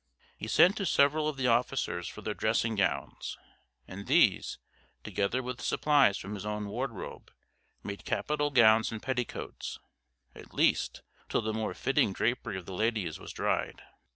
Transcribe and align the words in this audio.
He 0.35 0.47
sent 0.47 0.77
to 0.77 0.85
several 0.87 1.29
of 1.29 1.37
the 1.37 1.45
officers 1.45 2.07
for 2.07 2.21
their 2.23 2.33
dressing 2.33 2.73
gowns; 2.73 3.37
and 3.87 4.07
these, 4.07 4.57
together 5.03 5.43
with 5.43 5.61
supplies 5.61 6.17
from 6.17 6.33
his 6.33 6.43
own 6.43 6.69
wardrobe, 6.69 7.29
made 7.83 8.03
capital 8.03 8.49
gowns 8.49 8.91
and 8.91 8.99
petticoats 8.99 9.77
at 10.33 10.55
least, 10.55 11.03
till 11.29 11.43
the 11.43 11.53
more 11.53 11.75
fitting 11.75 12.13
drapery 12.13 12.57
of 12.57 12.65
the 12.65 12.73
ladies 12.73 13.19
was 13.19 13.31
dried. 13.31 13.83